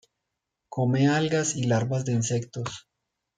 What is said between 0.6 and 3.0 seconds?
Come algas y larvas de insectos.